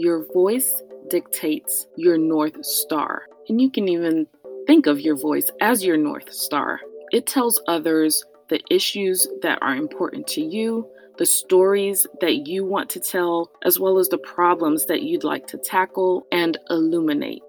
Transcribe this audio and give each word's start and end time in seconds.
Your 0.00 0.24
voice 0.32 0.80
dictates 1.10 1.88
your 1.96 2.16
North 2.18 2.64
Star. 2.64 3.26
And 3.48 3.60
you 3.60 3.68
can 3.68 3.88
even 3.88 4.28
think 4.64 4.86
of 4.86 5.00
your 5.00 5.16
voice 5.16 5.50
as 5.60 5.84
your 5.84 5.96
North 5.96 6.32
Star. 6.32 6.78
It 7.10 7.26
tells 7.26 7.60
others 7.66 8.24
the 8.48 8.60
issues 8.70 9.26
that 9.42 9.58
are 9.60 9.74
important 9.74 10.28
to 10.28 10.40
you, 10.40 10.88
the 11.16 11.26
stories 11.26 12.06
that 12.20 12.46
you 12.46 12.64
want 12.64 12.90
to 12.90 13.00
tell, 13.00 13.50
as 13.64 13.80
well 13.80 13.98
as 13.98 14.08
the 14.08 14.18
problems 14.18 14.86
that 14.86 15.02
you'd 15.02 15.24
like 15.24 15.48
to 15.48 15.58
tackle 15.58 16.28
and 16.30 16.56
illuminate. 16.70 17.42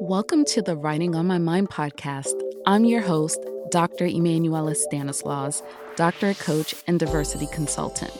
Welcome 0.00 0.44
to 0.46 0.62
the 0.62 0.76
Writing 0.76 1.14
on 1.14 1.28
My 1.28 1.38
Mind 1.38 1.70
podcast. 1.70 2.34
I'm 2.66 2.84
your 2.84 3.02
host, 3.02 3.38
Dr. 3.70 4.06
Emmanuela 4.06 4.74
Stanislaus, 4.74 5.62
doctorate 5.94 6.40
coach 6.40 6.74
and 6.88 6.98
diversity 6.98 7.46
consultant. 7.52 8.10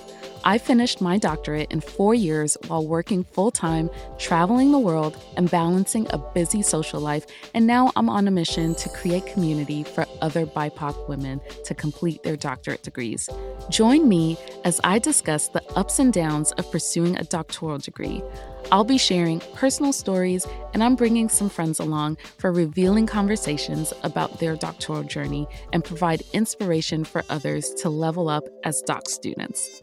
I 0.46 0.58
finished 0.58 1.00
my 1.00 1.16
doctorate 1.16 1.72
in 1.72 1.80
four 1.80 2.14
years 2.14 2.59
while 2.66 2.87
working 2.87 3.24
full 3.24 3.50
time, 3.50 3.88
traveling 4.19 4.73
the 4.73 4.78
world, 4.78 5.16
and 5.38 5.50
balancing 5.50 6.06
a 6.10 6.19
busy 6.19 6.60
social 6.60 7.00
life. 7.00 7.24
And 7.55 7.66
now 7.66 7.92
I'm 7.96 8.10
on 8.10 8.28
a 8.28 8.30
mission 8.30 8.74
to 8.74 8.91
create 8.91 9.24
community 9.24 9.84
for 9.84 10.05
other 10.20 10.45
BIPOC 10.45 11.09
women 11.09 11.41
to 11.64 11.74
complete 11.74 12.22
their 12.24 12.36
doctorate 12.36 12.83
degrees. 12.83 13.30
Join 13.70 14.06
me 14.06 14.36
as 14.64 14.83
I 14.84 14.98
discuss 14.98 15.48
the 15.48 15.64
ups 15.77 15.98
and 15.98 16.12
downs 16.12 16.52
of 16.52 16.70
pursuing 16.70 17.16
a 17.16 17.24
doctoral 17.24 17.78
degree. 17.78 18.22
I'll 18.70 18.84
be 18.84 18.98
sharing 18.98 19.41
personal 19.55 19.95
stories, 19.95 20.47
and 20.74 20.84
I'm 20.84 20.95
bringing 20.95 21.30
some 21.30 21.48
friends 21.48 21.80
along 21.80 22.19
for 22.36 22.52
revealing 22.52 23.06
conversations 23.06 23.95
about 24.02 24.41
their 24.41 24.56
doctoral 24.56 25.05
journey 25.05 25.47
and 25.72 25.83
provide 25.83 26.22
inspiration 26.34 27.05
for 27.05 27.24
others 27.30 27.70
to 27.78 27.88
level 27.88 28.28
up 28.28 28.45
as 28.64 28.83
doc 28.83 29.08
students. 29.08 29.80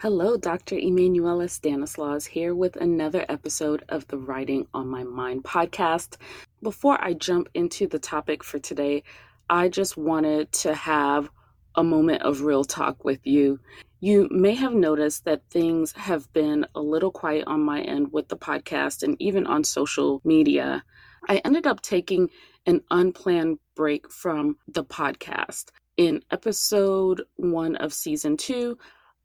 Hello, 0.00 0.36
Dr. 0.36 0.76
Emmanuela 0.78 1.48
Stanislaus 1.48 2.24
here 2.24 2.54
with 2.54 2.76
another 2.76 3.26
episode 3.28 3.82
of 3.88 4.06
the 4.06 4.16
Writing 4.16 4.64
on 4.72 4.86
My 4.86 5.02
Mind 5.02 5.42
podcast. 5.42 6.18
Before 6.62 6.96
I 7.02 7.14
jump 7.14 7.48
into 7.52 7.88
the 7.88 7.98
topic 7.98 8.44
for 8.44 8.60
today, 8.60 9.02
I 9.50 9.68
just 9.68 9.96
wanted 9.96 10.52
to 10.52 10.72
have 10.72 11.28
a 11.74 11.82
moment 11.82 12.22
of 12.22 12.42
real 12.42 12.62
talk 12.62 13.04
with 13.04 13.26
you. 13.26 13.58
You 13.98 14.28
may 14.30 14.54
have 14.54 14.72
noticed 14.72 15.24
that 15.24 15.42
things 15.50 15.90
have 15.96 16.32
been 16.32 16.64
a 16.76 16.80
little 16.80 17.10
quiet 17.10 17.48
on 17.48 17.64
my 17.64 17.80
end 17.80 18.12
with 18.12 18.28
the 18.28 18.36
podcast 18.36 19.02
and 19.02 19.16
even 19.18 19.48
on 19.48 19.64
social 19.64 20.20
media. 20.24 20.84
I 21.28 21.38
ended 21.38 21.66
up 21.66 21.82
taking 21.82 22.30
an 22.66 22.82
unplanned 22.92 23.58
break 23.74 24.08
from 24.12 24.58
the 24.68 24.84
podcast. 24.84 25.70
In 25.96 26.22
episode 26.30 27.22
one 27.34 27.74
of 27.74 27.92
season 27.92 28.36
two, 28.36 28.78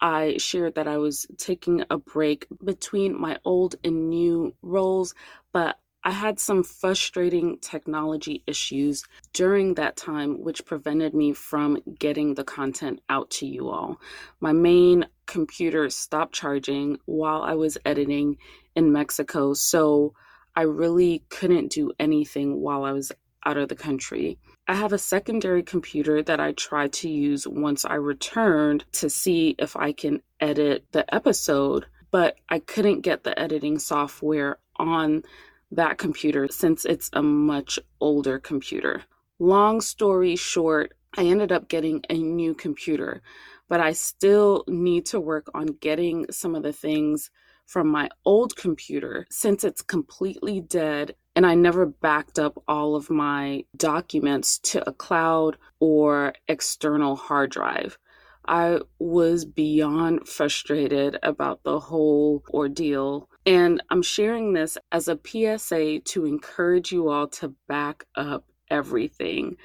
I 0.03 0.37
shared 0.37 0.75
that 0.75 0.87
I 0.89 0.97
was 0.97 1.27
taking 1.37 1.85
a 1.89 1.97
break 1.97 2.47
between 2.63 3.19
my 3.19 3.39
old 3.45 3.77
and 3.85 4.09
new 4.09 4.53
roles, 4.61 5.15
but 5.53 5.79
I 6.03 6.11
had 6.11 6.39
some 6.39 6.63
frustrating 6.63 7.59
technology 7.59 8.43
issues 8.45 9.05
during 9.33 9.75
that 9.75 9.97
time, 9.97 10.43
which 10.43 10.65
prevented 10.65 11.15
me 11.15 11.33
from 11.33 11.79
getting 11.99 12.35
the 12.35 12.43
content 12.43 13.01
out 13.09 13.31
to 13.31 13.47
you 13.47 13.69
all. 13.69 14.01
My 14.41 14.51
main 14.51 15.07
computer 15.27 15.89
stopped 15.89 16.35
charging 16.35 16.99
while 17.05 17.43
I 17.43 17.55
was 17.55 17.77
editing 17.85 18.37
in 18.75 18.91
Mexico, 18.91 19.53
so 19.55 20.13
I 20.57 20.63
really 20.63 21.23
couldn't 21.29 21.71
do 21.71 21.93
anything 21.99 22.61
while 22.61 22.83
I 22.83 22.91
was 22.93 23.13
out 23.45 23.57
of 23.57 23.69
the 23.69 23.75
country. 23.75 24.39
I 24.65 24.75
have 24.75 24.93
a 24.93 24.97
secondary 24.97 25.61
computer 25.61 26.23
that 26.23 26.39
I 26.39 26.53
tried 26.53 26.93
to 26.93 27.09
use 27.09 27.45
once 27.45 27.83
I 27.83 27.95
returned 27.95 28.85
to 28.93 29.09
see 29.09 29.55
if 29.59 29.75
I 29.75 29.91
can 29.91 30.21
edit 30.39 30.85
the 30.93 31.13
episode, 31.13 31.85
but 32.11 32.37
I 32.47 32.59
couldn't 32.59 33.01
get 33.01 33.23
the 33.23 33.37
editing 33.37 33.77
software 33.77 34.59
on 34.77 35.23
that 35.71 35.97
computer 35.97 36.47
since 36.49 36.85
it's 36.85 37.09
a 37.11 37.21
much 37.21 37.77
older 37.99 38.39
computer. 38.39 39.03
Long 39.37 39.81
story 39.81 40.37
short, 40.37 40.93
I 41.17 41.25
ended 41.25 41.51
up 41.51 41.67
getting 41.67 42.01
a 42.09 42.13
new 42.13 42.53
computer, 42.53 43.21
but 43.67 43.81
I 43.81 43.91
still 43.91 44.63
need 44.67 45.05
to 45.07 45.19
work 45.19 45.49
on 45.53 45.65
getting 45.81 46.25
some 46.31 46.55
of 46.55 46.63
the 46.63 46.71
things 46.71 47.29
from 47.65 47.89
my 47.89 48.09
old 48.23 48.55
computer 48.55 49.25
since 49.29 49.65
it's 49.65 49.81
completely 49.81 50.61
dead 50.61 51.15
and 51.35 51.45
I 51.45 51.55
never 51.55 51.85
backed 51.85 52.37
up 52.39 52.61
all 52.67 52.95
of 52.95 53.09
my 53.09 53.65
documents 53.75 54.59
to 54.59 54.87
a 54.87 54.93
cloud 54.93 55.57
or 55.79 56.33
external 56.47 57.15
hard 57.15 57.51
drive. 57.51 57.97
I 58.45 58.79
was 58.99 59.45
beyond 59.45 60.27
frustrated 60.27 61.17
about 61.23 61.63
the 61.63 61.79
whole 61.79 62.43
ordeal. 62.49 63.29
And 63.45 63.81
I'm 63.89 64.01
sharing 64.01 64.53
this 64.53 64.77
as 64.91 65.07
a 65.07 65.19
PSA 65.25 65.99
to 65.99 66.25
encourage 66.25 66.91
you 66.91 67.09
all 67.09 67.27
to 67.29 67.55
back 67.67 68.05
up 68.15 68.45
everything 68.69 69.57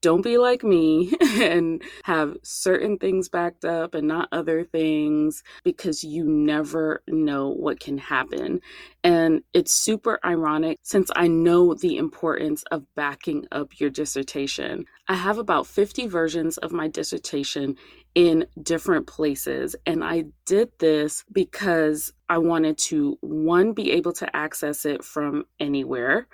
don't 0.00 0.22
be 0.22 0.38
like 0.38 0.62
me 0.62 1.12
and 1.40 1.82
have 2.04 2.36
certain 2.42 2.98
things 2.98 3.28
backed 3.28 3.64
up 3.64 3.94
and 3.94 4.06
not 4.06 4.28
other 4.32 4.64
things 4.64 5.42
because 5.64 6.04
you 6.04 6.24
never 6.24 7.02
know 7.08 7.48
what 7.48 7.80
can 7.80 7.98
happen. 7.98 8.60
And 9.02 9.42
it's 9.54 9.72
super 9.72 10.18
ironic 10.24 10.78
since 10.82 11.10
I 11.16 11.28
know 11.28 11.74
the 11.74 11.96
importance 11.96 12.62
of 12.70 12.84
backing 12.94 13.46
up 13.52 13.80
your 13.80 13.90
dissertation. 13.90 14.84
I 15.08 15.14
have 15.14 15.38
about 15.38 15.66
50 15.66 16.06
versions 16.06 16.58
of 16.58 16.72
my 16.72 16.88
dissertation 16.88 17.76
in 18.14 18.46
different 18.62 19.06
places. 19.06 19.76
And 19.86 20.02
I 20.02 20.24
did 20.44 20.70
this 20.78 21.24
because 21.32 22.12
I 22.28 22.38
wanted 22.38 22.78
to, 22.78 23.16
one, 23.20 23.72
be 23.72 23.92
able 23.92 24.12
to 24.14 24.36
access 24.36 24.84
it 24.84 25.04
from 25.04 25.44
anywhere 25.60 26.28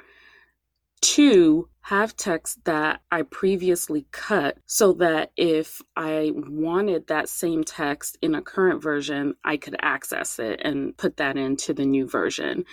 Two, 1.04 1.68
have 1.82 2.16
text 2.16 2.64
that 2.64 3.02
I 3.12 3.22
previously 3.22 4.06
cut 4.10 4.56
so 4.64 4.94
that 4.94 5.32
if 5.36 5.82
I 5.98 6.32
wanted 6.34 7.08
that 7.08 7.28
same 7.28 7.62
text 7.62 8.16
in 8.22 8.34
a 8.34 8.40
current 8.40 8.82
version, 8.82 9.34
I 9.44 9.58
could 9.58 9.76
access 9.82 10.38
it 10.38 10.62
and 10.64 10.96
put 10.96 11.18
that 11.18 11.36
into 11.36 11.74
the 11.74 11.84
new 11.84 12.08
version. 12.08 12.64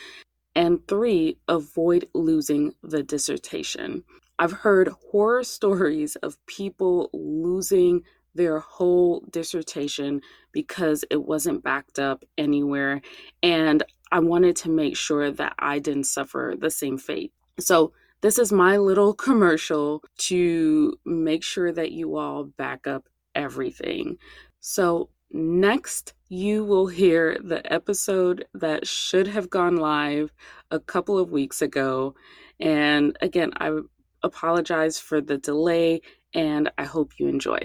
And 0.55 0.79
three, 0.87 1.39
avoid 1.49 2.07
losing 2.13 2.73
the 2.81 3.03
dissertation. 3.03 4.05
I've 4.39 4.53
heard 4.53 4.87
horror 5.11 5.43
stories 5.57 6.15
of 6.15 6.37
people 6.45 7.09
losing 7.11 8.03
their 8.33 8.59
whole 8.59 9.25
dissertation 9.29 10.21
because 10.53 11.03
it 11.11 11.21
wasn't 11.21 11.65
backed 11.65 11.99
up 11.99 12.23
anywhere. 12.37 13.01
And 13.43 13.83
I 14.09 14.19
wanted 14.19 14.55
to 14.57 14.69
make 14.69 14.95
sure 14.95 15.31
that 15.31 15.53
I 15.59 15.79
didn't 15.79 16.05
suffer 16.05 16.55
the 16.57 16.71
same 16.71 16.97
fate. 16.97 17.33
So 17.59 17.91
this 18.21 18.37
is 18.37 18.51
my 18.51 18.77
little 18.77 19.13
commercial 19.13 20.03
to 20.17 20.95
make 21.05 21.43
sure 21.43 21.71
that 21.71 21.91
you 21.91 22.17
all 22.17 22.43
back 22.43 22.85
up 22.85 23.07
everything. 23.33 24.17
So, 24.59 25.09
next, 25.31 26.13
you 26.29 26.63
will 26.63 26.87
hear 26.87 27.37
the 27.43 27.61
episode 27.71 28.45
that 28.53 28.87
should 28.87 29.27
have 29.27 29.49
gone 29.49 29.77
live 29.77 30.31
a 30.69 30.79
couple 30.79 31.17
of 31.17 31.31
weeks 31.31 31.61
ago. 31.61 32.13
And 32.59 33.17
again, 33.21 33.53
I 33.57 33.79
apologize 34.21 34.99
for 34.99 35.19
the 35.19 35.37
delay 35.39 36.01
and 36.33 36.69
I 36.77 36.83
hope 36.83 37.13
you 37.17 37.27
enjoy. 37.27 37.59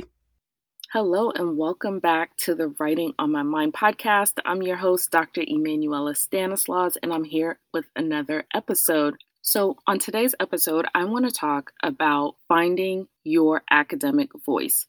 Hello, 0.92 1.30
and 1.32 1.58
welcome 1.58 1.98
back 1.98 2.36
to 2.38 2.54
the 2.54 2.68
Writing 2.78 3.12
on 3.18 3.32
My 3.32 3.42
Mind 3.42 3.74
podcast. 3.74 4.34
I'm 4.46 4.62
your 4.62 4.76
host, 4.76 5.10
Dr. 5.10 5.42
Emmanuela 5.46 6.14
Stanislaus, 6.14 6.96
and 7.02 7.12
I'm 7.12 7.24
here 7.24 7.58
with 7.74 7.86
another 7.96 8.46
episode. 8.54 9.16
So, 9.48 9.76
on 9.86 10.00
today's 10.00 10.34
episode, 10.40 10.86
I 10.92 11.04
want 11.04 11.24
to 11.24 11.30
talk 11.30 11.70
about 11.80 12.34
finding 12.48 13.06
your 13.22 13.62
academic 13.70 14.30
voice. 14.44 14.88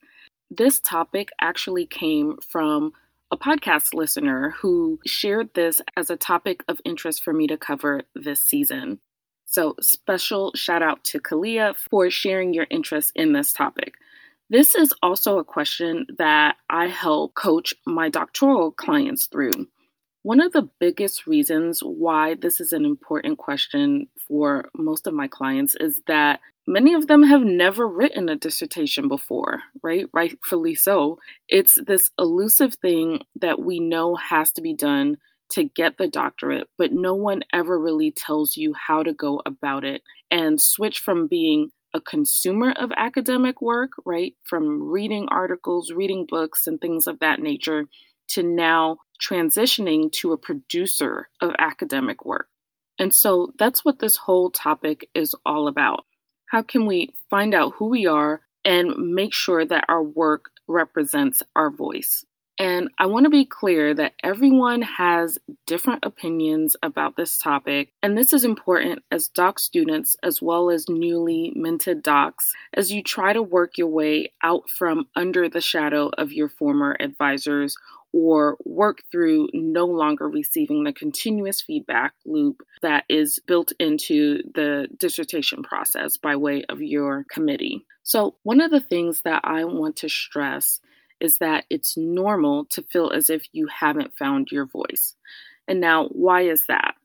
This 0.49 0.79
topic 0.79 1.29
actually 1.39 1.85
came 1.85 2.37
from 2.37 2.93
a 3.29 3.37
podcast 3.37 3.93
listener 3.93 4.55
who 4.59 4.99
shared 5.05 5.53
this 5.53 5.79
as 5.95 6.09
a 6.09 6.17
topic 6.17 6.63
of 6.67 6.81
interest 6.85 7.23
for 7.23 7.33
me 7.33 7.45
to 7.45 7.57
cover 7.57 8.01
this 8.15 8.41
season. 8.41 8.99
So, 9.45 9.75
special 9.79 10.51
shout 10.55 10.81
out 10.81 11.03
to 11.03 11.19
Kalia 11.19 11.75
for 11.91 12.09
sharing 12.09 12.55
your 12.55 12.65
interest 12.71 13.11
in 13.13 13.33
this 13.33 13.53
topic. 13.53 13.93
This 14.49 14.73
is 14.73 14.91
also 15.03 15.37
a 15.37 15.43
question 15.43 16.07
that 16.17 16.55
I 16.67 16.87
help 16.87 17.35
coach 17.35 17.75
my 17.85 18.09
doctoral 18.09 18.71
clients 18.71 19.27
through. 19.27 19.67
One 20.27 20.41
of 20.41 20.51
the 20.51 20.69
biggest 20.81 21.25
reasons 21.25 21.79
why 21.79 22.33
this 22.33 22.59
is 22.59 22.73
an 22.73 22.83
important 22.83 23.37
question 23.37 24.09
for 24.27 24.67
most 24.75 25.07
of 25.07 25.13
my 25.13 25.29
clients 25.29 25.73
is 25.79 26.01
that 26.07 26.41
many 26.67 26.95
of 26.95 27.07
them 27.07 27.23
have 27.23 27.43
never 27.43 27.87
written 27.87 28.27
a 28.27 28.35
dissertation 28.35 29.07
before, 29.07 29.61
right? 29.81 30.05
Rightfully 30.11 30.75
so. 30.75 31.19
It's 31.47 31.79
this 31.87 32.11
elusive 32.19 32.73
thing 32.73 33.21
that 33.39 33.61
we 33.61 33.79
know 33.79 34.17
has 34.17 34.51
to 34.51 34.61
be 34.61 34.73
done 34.73 35.15
to 35.51 35.63
get 35.63 35.97
the 35.97 36.09
doctorate, 36.09 36.67
but 36.77 36.91
no 36.91 37.15
one 37.15 37.43
ever 37.53 37.79
really 37.79 38.11
tells 38.11 38.57
you 38.57 38.73
how 38.73 39.03
to 39.03 39.13
go 39.13 39.41
about 39.45 39.85
it 39.85 40.01
and 40.29 40.59
switch 40.59 40.99
from 40.99 41.27
being 41.27 41.69
a 41.93 42.01
consumer 42.01 42.73
of 42.73 42.91
academic 42.97 43.61
work, 43.61 43.91
right? 44.05 44.33
From 44.43 44.89
reading 44.89 45.29
articles, 45.31 45.93
reading 45.93 46.25
books, 46.27 46.67
and 46.67 46.81
things 46.81 47.07
of 47.07 47.19
that 47.19 47.39
nature, 47.39 47.85
to 48.31 48.43
now 48.43 48.97
transitioning 49.21 50.11
to 50.13 50.33
a 50.33 50.37
producer 50.37 51.29
of 51.41 51.55
academic 51.59 52.25
work. 52.25 52.47
And 52.99 53.13
so 53.13 53.53
that's 53.59 53.85
what 53.85 53.99
this 53.99 54.15
whole 54.15 54.49
topic 54.49 55.09
is 55.13 55.35
all 55.45 55.67
about. 55.67 56.05
How 56.47 56.61
can 56.61 56.85
we 56.85 57.13
find 57.29 57.53
out 57.53 57.73
who 57.75 57.87
we 57.87 58.07
are 58.07 58.41
and 58.65 59.13
make 59.13 59.33
sure 59.33 59.65
that 59.65 59.85
our 59.87 60.03
work 60.03 60.49
represents 60.67 61.43
our 61.55 61.69
voice? 61.69 62.25
And 62.59 62.89
I 62.97 63.05
want 63.05 63.25
to 63.25 63.29
be 63.29 63.45
clear 63.45 63.93
that 63.93 64.13
everyone 64.23 64.81
has 64.81 65.37
different 65.67 66.03
opinions 66.03 66.75
about 66.81 67.15
this 67.15 67.37
topic. 67.37 67.93
And 68.01 68.17
this 68.17 68.33
is 68.33 68.43
important 68.43 69.03
as 69.11 69.27
doc 69.27 69.59
students, 69.59 70.17
as 70.23 70.41
well 70.41 70.71
as 70.71 70.89
newly 70.89 71.53
minted 71.55 72.01
docs, 72.01 72.51
as 72.73 72.91
you 72.91 73.03
try 73.03 73.31
to 73.31 73.43
work 73.43 73.77
your 73.77 73.89
way 73.89 74.31
out 74.41 74.69
from 74.71 75.07
under 75.15 75.47
the 75.47 75.61
shadow 75.61 76.09
of 76.17 76.33
your 76.33 76.49
former 76.49 76.97
advisors 76.99 77.77
or 78.13 78.57
work 78.65 78.99
through 79.11 79.47
no 79.53 79.85
longer 79.85 80.27
receiving 80.27 80.83
the 80.83 80.93
continuous 80.93 81.61
feedback 81.61 82.13
loop 82.25 82.61
that 82.81 83.03
is 83.09 83.39
built 83.47 83.71
into 83.79 84.41
the 84.55 84.87
dissertation 84.97 85.63
process 85.63 86.17
by 86.17 86.35
way 86.35 86.63
of 86.69 86.81
your 86.81 87.25
committee. 87.29 87.85
So, 88.03 88.35
one 88.43 88.61
of 88.61 88.71
the 88.71 88.79
things 88.79 89.21
that 89.23 89.41
I 89.43 89.65
want 89.65 89.97
to 89.97 90.09
stress 90.09 90.79
is 91.19 91.39
that 91.39 91.65
it's 91.69 91.97
normal 91.97 92.65
to 92.65 92.83
feel 92.83 93.11
as 93.11 93.29
if 93.29 93.45
you 93.51 93.67
haven't 93.67 94.17
found 94.17 94.49
your 94.51 94.65
voice. 94.65 95.15
And 95.67 95.79
now, 95.79 96.07
why 96.07 96.41
is 96.43 96.65
that? 96.67 96.95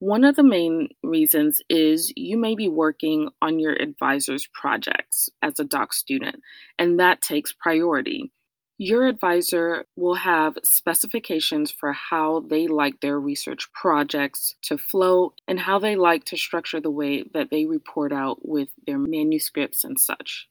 One 0.00 0.24
of 0.24 0.34
the 0.34 0.42
main 0.42 0.88
reasons 1.02 1.60
is 1.68 2.12
you 2.16 2.38
may 2.38 2.54
be 2.54 2.68
working 2.68 3.28
on 3.42 3.58
your 3.58 3.74
advisor's 3.74 4.46
projects 4.46 5.28
as 5.42 5.60
a 5.60 5.64
doc 5.64 5.92
student, 5.92 6.42
and 6.78 7.00
that 7.00 7.20
takes 7.20 7.52
priority. 7.52 8.32
Your 8.82 9.06
advisor 9.06 9.84
will 9.94 10.14
have 10.14 10.56
specifications 10.62 11.70
for 11.70 11.92
how 11.92 12.40
they 12.48 12.66
like 12.66 13.02
their 13.02 13.20
research 13.20 13.70
projects 13.74 14.54
to 14.62 14.78
flow 14.78 15.34
and 15.46 15.60
how 15.60 15.78
they 15.78 15.96
like 15.96 16.24
to 16.24 16.38
structure 16.38 16.80
the 16.80 16.90
way 16.90 17.24
that 17.34 17.50
they 17.50 17.66
report 17.66 18.10
out 18.10 18.38
with 18.40 18.70
their 18.86 18.96
manuscripts 18.96 19.84
and 19.84 20.00
such. 20.00 20.48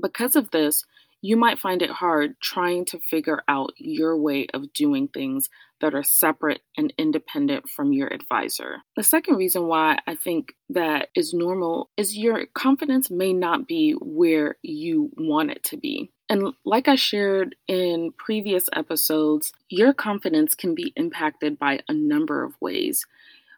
Because 0.00 0.36
of 0.36 0.52
this, 0.52 0.84
you 1.22 1.36
might 1.36 1.58
find 1.58 1.82
it 1.82 1.90
hard 1.90 2.40
trying 2.40 2.84
to 2.84 3.00
figure 3.00 3.42
out 3.48 3.72
your 3.78 4.16
way 4.16 4.46
of 4.54 4.72
doing 4.72 5.08
things 5.08 5.50
that 5.82 5.94
are 5.94 6.02
separate 6.02 6.62
and 6.78 6.92
independent 6.96 7.68
from 7.68 7.92
your 7.92 8.08
advisor. 8.08 8.78
The 8.96 9.02
second 9.02 9.36
reason 9.36 9.66
why 9.66 9.98
I 10.06 10.14
think 10.14 10.54
that 10.70 11.08
is 11.14 11.34
normal 11.34 11.90
is 11.98 12.16
your 12.16 12.46
confidence 12.54 13.10
may 13.10 13.34
not 13.34 13.68
be 13.68 13.92
where 14.00 14.56
you 14.62 15.10
want 15.18 15.50
it 15.50 15.62
to 15.64 15.76
be. 15.76 16.10
And 16.30 16.54
like 16.64 16.88
I 16.88 16.94
shared 16.94 17.56
in 17.68 18.12
previous 18.16 18.68
episodes, 18.72 19.52
your 19.68 19.92
confidence 19.92 20.54
can 20.54 20.74
be 20.74 20.94
impacted 20.96 21.58
by 21.58 21.80
a 21.88 21.92
number 21.92 22.42
of 22.42 22.54
ways. 22.60 23.04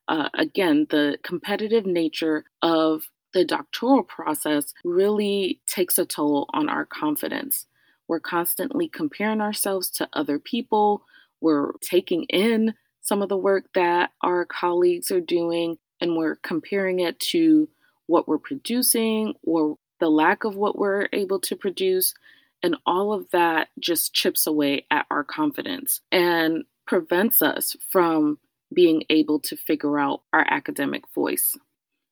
Uh, 0.08 0.28
again, 0.34 0.86
the 0.90 1.18
competitive 1.22 1.86
nature 1.86 2.44
of 2.62 3.04
the 3.32 3.44
doctoral 3.44 4.02
process 4.02 4.72
really 4.84 5.60
takes 5.66 5.98
a 5.98 6.06
toll 6.06 6.48
on 6.52 6.68
our 6.68 6.84
confidence. 6.84 7.66
We're 8.08 8.20
constantly 8.20 8.88
comparing 8.88 9.40
ourselves 9.40 9.90
to 9.92 10.08
other 10.12 10.38
people, 10.38 11.04
we're 11.44 11.72
taking 11.82 12.24
in 12.24 12.74
some 13.02 13.20
of 13.22 13.28
the 13.28 13.36
work 13.36 13.66
that 13.74 14.10
our 14.22 14.46
colleagues 14.46 15.10
are 15.10 15.20
doing, 15.20 15.76
and 16.00 16.16
we're 16.16 16.36
comparing 16.36 17.00
it 17.00 17.20
to 17.20 17.68
what 18.06 18.26
we're 18.26 18.38
producing 18.38 19.34
or 19.42 19.76
the 20.00 20.08
lack 20.08 20.44
of 20.44 20.56
what 20.56 20.78
we're 20.78 21.08
able 21.12 21.38
to 21.40 21.54
produce. 21.54 22.14
And 22.62 22.76
all 22.86 23.12
of 23.12 23.30
that 23.30 23.68
just 23.78 24.14
chips 24.14 24.46
away 24.46 24.86
at 24.90 25.04
our 25.10 25.22
confidence 25.22 26.00
and 26.10 26.64
prevents 26.86 27.42
us 27.42 27.76
from 27.90 28.38
being 28.72 29.04
able 29.10 29.40
to 29.40 29.56
figure 29.56 29.98
out 29.98 30.22
our 30.32 30.46
academic 30.48 31.04
voice. 31.14 31.54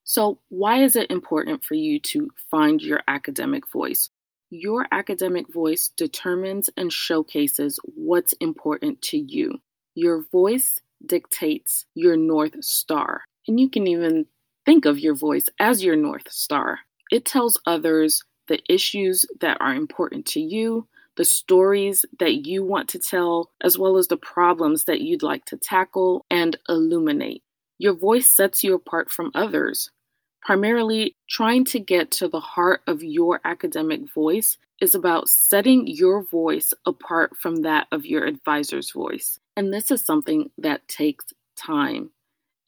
So, 0.04 0.40
why 0.50 0.82
is 0.82 0.94
it 0.94 1.10
important 1.10 1.64
for 1.64 1.74
you 1.74 2.00
to 2.00 2.28
find 2.50 2.82
your 2.82 3.00
academic 3.08 3.66
voice? 3.70 4.10
Your 4.54 4.86
academic 4.92 5.50
voice 5.50 5.88
determines 5.96 6.68
and 6.76 6.92
showcases 6.92 7.80
what's 7.94 8.34
important 8.34 9.00
to 9.00 9.16
you. 9.16 9.62
Your 9.94 10.26
voice 10.30 10.78
dictates 11.06 11.86
your 11.94 12.18
North 12.18 12.62
Star. 12.62 13.22
And 13.48 13.58
you 13.58 13.70
can 13.70 13.86
even 13.86 14.26
think 14.66 14.84
of 14.84 14.98
your 14.98 15.14
voice 15.14 15.48
as 15.58 15.82
your 15.82 15.96
North 15.96 16.30
Star. 16.30 16.80
It 17.10 17.24
tells 17.24 17.58
others 17.64 18.24
the 18.46 18.60
issues 18.68 19.24
that 19.40 19.56
are 19.62 19.74
important 19.74 20.26
to 20.26 20.40
you, 20.42 20.86
the 21.16 21.24
stories 21.24 22.04
that 22.18 22.46
you 22.46 22.62
want 22.62 22.90
to 22.90 22.98
tell, 22.98 23.50
as 23.62 23.78
well 23.78 23.96
as 23.96 24.08
the 24.08 24.18
problems 24.18 24.84
that 24.84 25.00
you'd 25.00 25.22
like 25.22 25.46
to 25.46 25.56
tackle 25.56 26.26
and 26.30 26.58
illuminate. 26.68 27.42
Your 27.78 27.94
voice 27.94 28.30
sets 28.30 28.62
you 28.62 28.74
apart 28.74 29.10
from 29.10 29.30
others. 29.34 29.90
Primarily, 30.42 31.14
trying 31.28 31.64
to 31.66 31.78
get 31.78 32.10
to 32.12 32.28
the 32.28 32.40
heart 32.40 32.82
of 32.86 33.02
your 33.02 33.40
academic 33.44 34.12
voice 34.12 34.58
is 34.80 34.94
about 34.94 35.28
setting 35.28 35.86
your 35.86 36.24
voice 36.24 36.74
apart 36.84 37.36
from 37.36 37.62
that 37.62 37.86
of 37.92 38.04
your 38.04 38.24
advisor's 38.24 38.90
voice. 38.90 39.38
And 39.56 39.72
this 39.72 39.92
is 39.92 40.04
something 40.04 40.50
that 40.58 40.88
takes 40.88 41.26
time. 41.56 42.10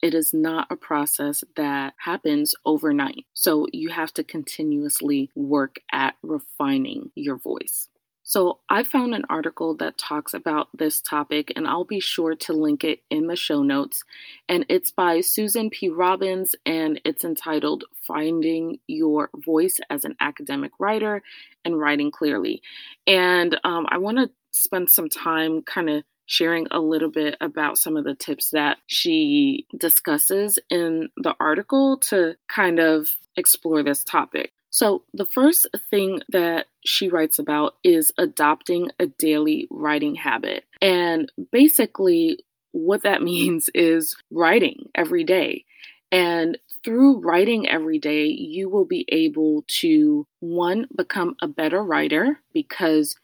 It 0.01 0.13
is 0.13 0.33
not 0.33 0.67
a 0.69 0.77
process 0.77 1.43
that 1.57 1.93
happens 1.97 2.55
overnight. 2.65 3.25
So 3.33 3.67
you 3.73 3.89
have 3.89 4.13
to 4.13 4.23
continuously 4.23 5.29
work 5.35 5.79
at 5.91 6.15
refining 6.23 7.11
your 7.15 7.37
voice. 7.37 7.89
So, 8.27 8.57
I 8.69 8.81
found 8.81 9.13
an 9.13 9.25
article 9.29 9.75
that 9.77 9.99
talks 9.99 10.33
about 10.33 10.69
this 10.73 10.99
topic, 10.99 11.53
and 11.55 11.67
I'll 11.67 11.83
be 11.83 11.99
sure 11.99 12.35
to 12.35 12.53
link 12.53 12.83
it 12.83 13.01
in 13.11 13.27
the 13.27 13.35
show 13.35 13.61
notes. 13.61 14.03
And 14.49 14.65
it's 14.67 14.89
by 14.89 15.21
Susan 15.21 15.69
P. 15.69 15.89
Robbins, 15.89 16.55
and 16.65 16.99
it's 17.05 17.23
entitled 17.23 17.83
Finding 18.07 18.79
Your 18.87 19.29
Voice 19.45 19.79
as 19.91 20.05
an 20.05 20.15
Academic 20.19 20.71
Writer 20.79 21.21
and 21.63 21.79
Writing 21.79 22.09
Clearly. 22.09 22.63
And 23.05 23.59
um, 23.63 23.85
I 23.89 23.99
want 23.99 24.17
to 24.17 24.31
spend 24.51 24.89
some 24.89 25.07
time 25.07 25.61
kind 25.61 25.91
of 25.91 26.03
sharing 26.25 26.65
a 26.71 26.79
little 26.79 27.11
bit 27.11 27.37
about 27.41 27.77
some 27.77 27.95
of 27.95 28.05
the 28.05 28.15
tips 28.15 28.49
that 28.49 28.77
she 28.87 29.67
discusses 29.77 30.57
in 30.71 31.09
the 31.17 31.35
article 31.39 31.97
to 31.97 32.35
kind 32.47 32.79
of 32.79 33.07
explore 33.37 33.83
this 33.83 34.03
topic. 34.03 34.51
So, 34.75 35.03
the 35.13 35.25
first 35.25 35.67
thing 35.89 36.21
that 36.27 36.65
she 36.83 37.07
writes 37.07 37.39
about 37.39 37.77
is 37.81 38.11
adopting 38.17 38.91
a 38.99 39.05
daily 39.05 39.69
writing 39.71 40.15
habit. 40.15 40.65
And 40.81 41.31
basically, 41.49 42.43
what 42.73 43.03
that 43.03 43.21
means 43.31 43.69
is 43.73 44.17
writing 44.29 44.89
every 44.93 45.23
day. 45.23 45.63
And 46.11 46.57
through 46.83 47.21
writing 47.21 47.69
every 47.69 47.99
day, 47.99 48.25
you 48.25 48.67
will 48.67 48.83
be 48.83 49.05
able 49.07 49.63
to, 49.79 50.27
one, 50.41 50.87
become 50.93 51.37
a 51.41 51.47
better 51.47 51.81
writer 51.81 52.41
because 52.53 53.15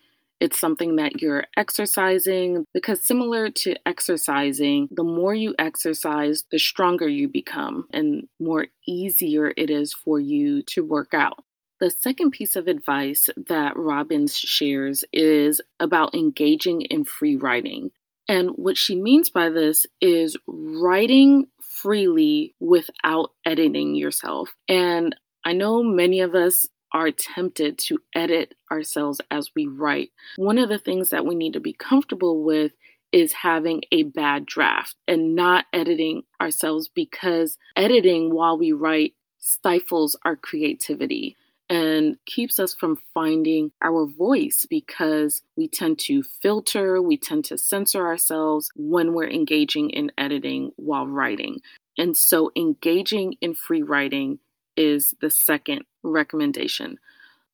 it's 0.41 0.60
something 0.60 0.98
that 0.98 1.21
you're 1.21 1.45
exercising. 1.55 2.65
Because, 2.74 3.05
similar 3.05 3.50
to 3.50 3.75
exercising, 3.86 4.89
the 4.91 5.03
more 5.03 5.36
you 5.36 5.55
exercise, 5.57 6.43
the 6.51 6.57
stronger 6.57 7.07
you 7.07 7.29
become 7.29 7.86
and 7.93 8.27
more 8.39 8.67
easier 8.88 9.53
it 9.55 9.69
is 9.69 9.93
for 9.93 10.19
you 10.19 10.63
to 10.63 10.83
work 10.83 11.13
out. 11.13 11.43
The 11.79 11.91
second 11.91 12.31
piece 12.31 12.55
of 12.55 12.67
advice 12.67 13.29
that 13.48 13.77
Robbins 13.77 14.36
shares 14.36 15.03
is 15.13 15.62
about 15.79 16.13
engaging 16.13 16.81
in 16.81 17.05
free 17.05 17.36
writing. 17.36 17.91
And 18.27 18.51
what 18.51 18.77
she 18.77 18.95
means 18.95 19.29
by 19.29 19.50
this 19.50 19.86
is 20.00 20.38
writing 20.48 21.48
freely 21.60 22.55
without 22.60 23.31
editing 23.45 23.95
yourself. 23.95 24.53
And 24.67 25.15
I 25.43 25.53
know 25.53 25.83
many 25.83 26.21
of 26.21 26.36
us 26.36 26.67
are 26.91 27.12
tempted 27.12 27.77
to 27.77 28.00
edit 28.13 28.55
ourselves 28.71 29.21
as 29.29 29.51
we 29.55 29.67
write. 29.67 30.12
One 30.36 30.57
of 30.57 30.69
the 30.69 30.79
things 30.79 31.10
that 31.10 31.25
we 31.25 31.36
need 31.36 31.53
to 31.53 31.60
be 31.60 31.74
comfortable 31.74 32.43
with 32.43 32.74
is 33.12 33.33
having 33.33 33.81
a 33.91 34.03
bad 34.03 34.45
draft 34.45 34.95
and 35.07 35.36
not 35.36 35.65
editing 35.74 36.24
ourselves 36.41 36.88
because 36.88 37.57
editing 37.75 38.33
while 38.33 38.57
we 38.57 38.71
write 38.71 39.13
stifles 39.38 40.15
our 40.24 40.36
creativity 40.36 41.36
and 41.69 42.17
keeps 42.25 42.60
us 42.60 42.75
from 42.75 42.98
finding 43.13 43.71
our 43.81 44.05
voice 44.05 44.65
because 44.69 45.41
we 45.55 45.69
tend 45.69 45.98
to 45.98 46.21
filter, 46.21 47.01
we 47.01 47.17
tend 47.17 47.45
to 47.45 47.57
censor 47.57 48.05
ourselves 48.05 48.69
when 48.75 49.13
we're 49.13 49.29
engaging 49.29 49.89
in 49.89 50.12
editing 50.17 50.71
while 50.75 51.07
writing. 51.07 51.62
And 51.98 52.15
so, 52.15 52.51
engaging 52.57 53.36
in 53.39 53.53
free 53.53 53.83
writing 53.83 54.39
is 54.82 55.14
the 55.22 55.30
second 55.30 55.84
recommendation. 56.02 56.98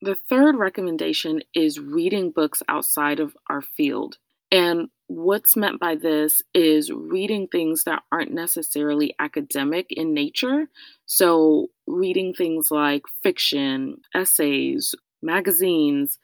The 0.01 0.15
third 0.29 0.55
recommendation 0.55 1.41
is 1.53 1.79
reading 1.79 2.31
books 2.31 2.63
outside 2.69 3.19
of 3.19 3.35
our 3.49 3.61
field. 3.61 4.17
And 4.49 4.87
what's 5.07 5.57
meant 5.57 5.79
by 5.79 5.95
this 5.95 6.41
is 6.53 6.89
reading 6.89 7.47
things 7.47 7.83
that 7.83 8.03
aren't 8.11 8.31
necessarily 8.31 9.13
academic 9.19 9.87
in 9.89 10.13
nature. 10.13 10.69
So, 11.05 11.67
reading 11.85 12.33
things 12.33 12.71
like 12.71 13.03
fiction, 13.23 13.97
essays, 14.15 14.95
magazines, 15.21 16.17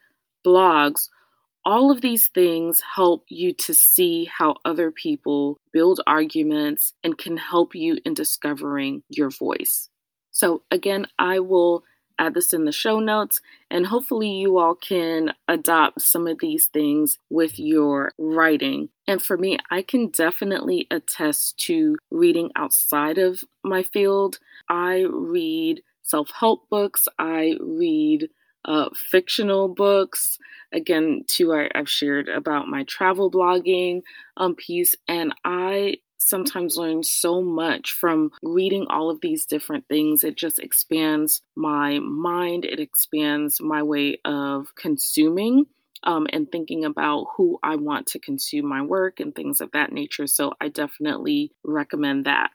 blogs, 0.46 1.08
all 1.66 1.90
of 1.90 2.00
these 2.00 2.28
things 2.28 2.80
help 2.94 3.24
you 3.28 3.52
to 3.54 3.74
see 3.74 4.24
how 4.24 4.56
other 4.64 4.90
people 4.90 5.58
build 5.72 6.00
arguments 6.06 6.94
and 7.02 7.18
can 7.18 7.36
help 7.36 7.74
you 7.74 7.98
in 8.06 8.14
discovering 8.14 9.02
your 9.10 9.30
voice. 9.30 9.90
So, 10.34 10.62
again, 10.72 11.06
I 11.16 11.38
will 11.38 11.84
add 12.18 12.34
this 12.34 12.52
in 12.52 12.64
the 12.64 12.72
show 12.72 12.98
notes, 12.98 13.40
and 13.70 13.86
hopefully, 13.86 14.30
you 14.30 14.58
all 14.58 14.74
can 14.74 15.32
adopt 15.48 16.02
some 16.02 16.26
of 16.26 16.40
these 16.40 16.66
things 16.66 17.18
with 17.30 17.58
your 17.58 18.12
writing. 18.18 18.88
And 19.06 19.22
for 19.22 19.38
me, 19.38 19.58
I 19.70 19.82
can 19.82 20.08
definitely 20.08 20.88
attest 20.90 21.58
to 21.66 21.96
reading 22.10 22.50
outside 22.56 23.18
of 23.18 23.44
my 23.62 23.84
field. 23.84 24.38
I 24.68 25.06
read 25.08 25.82
self 26.02 26.30
help 26.32 26.68
books, 26.68 27.06
I 27.18 27.56
read 27.60 28.28
uh, 28.64 28.88
fictional 28.94 29.68
books. 29.68 30.38
Again, 30.72 31.24
too, 31.28 31.54
I, 31.54 31.68
have 31.74 31.88
shared 31.88 32.28
about 32.28 32.66
my 32.66 32.82
travel 32.84 33.30
blogging 33.30 34.02
um, 34.36 34.56
piece, 34.56 34.96
and 35.06 35.32
I 35.44 35.98
sometimes 36.34 36.76
learn 36.76 37.04
so 37.04 37.40
much 37.40 37.92
from 37.92 38.32
reading 38.42 38.86
all 38.90 39.08
of 39.08 39.20
these 39.20 39.46
different 39.46 39.86
things. 39.88 40.24
It 40.24 40.36
just 40.36 40.58
expands 40.58 41.42
my 41.54 42.00
mind, 42.00 42.64
it 42.64 42.80
expands 42.80 43.60
my 43.60 43.84
way 43.84 44.18
of 44.24 44.74
consuming. 44.74 45.66
Um, 46.06 46.26
and 46.34 46.52
thinking 46.52 46.84
about 46.84 47.28
who 47.34 47.58
I 47.62 47.76
want 47.76 48.08
to 48.08 48.18
consume 48.18 48.66
my 48.66 48.82
work 48.82 49.20
and 49.20 49.34
things 49.34 49.62
of 49.62 49.70
that 49.72 49.90
nature. 49.90 50.26
So, 50.26 50.52
I 50.60 50.68
definitely 50.68 51.52
recommend 51.64 52.26
that. 52.26 52.50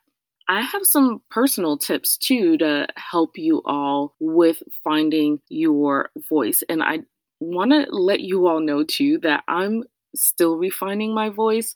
I 0.48 0.62
have 0.62 0.84
some 0.84 1.24
personal 1.32 1.78
tips 1.78 2.18
too 2.18 2.60
to 2.60 2.88
help 2.96 3.38
you 3.38 3.64
all 3.66 4.16
with 4.20 4.62
finding 4.84 5.40
your 5.50 6.10
voice. 6.30 6.64
And 6.70 6.84
I 6.84 7.00
want 7.40 7.72
to 7.72 7.88
let 7.90 8.20
you 8.20 8.48
all 8.48 8.60
know 8.60 8.84
too 8.84 9.20
that 9.20 9.44
I'm 9.48 9.84
still 10.16 10.56
refining 10.56 11.14
my 11.14 11.30
voice. 11.30 11.76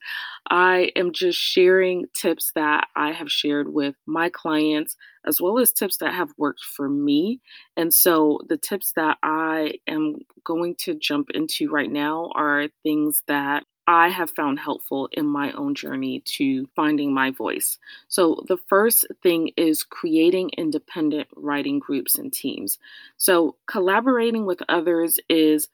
I 0.50 0.92
am 0.96 1.12
just 1.12 1.40
sharing 1.40 2.06
tips 2.14 2.52
that 2.56 2.88
I 2.96 3.12
have 3.12 3.32
shared 3.32 3.72
with 3.72 3.96
my 4.06 4.30
clients, 4.30 4.96
as 5.26 5.40
well 5.42 5.60
as 5.60 5.72
tips 5.72 5.98
that 5.98 6.14
have 6.14 6.34
worked 6.38 6.64
for 6.64 6.90
me. 6.90 7.42
And 7.78 7.94
so, 7.94 8.40
the 8.48 8.58
tips 8.58 8.94
that 8.96 9.18
I 9.24 9.76
am 9.88 10.18
going 10.44 10.76
to 10.80 10.96
jump 10.96 11.30
into 11.32 11.70
right 11.70 11.92
now 11.92 12.32
are 12.36 12.68
things 12.84 13.24
that 13.28 13.66
I 13.86 14.10
have 14.10 14.32
found 14.32 14.60
helpful 14.60 15.10
in 15.12 15.26
my 15.26 15.52
own 15.52 15.76
journey 15.76 16.22
to 16.38 16.68
finding 16.76 17.14
my 17.14 17.32
voice. 17.32 17.78
So, 18.08 18.44
the 18.48 18.58
first 18.68 19.06
thing 19.22 19.52
is 19.58 19.84
creating 19.84 20.52
independent 20.58 21.28
writing 21.36 21.80
groups 21.80 22.18
and 22.18 22.32
teams. 22.32 22.80
So, 23.18 23.58
collaborating 23.68 24.46
with 24.46 24.62
others 24.70 25.20
is 25.28 25.68